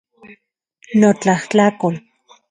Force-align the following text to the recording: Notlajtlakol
Notlajtlakol 1.03 1.93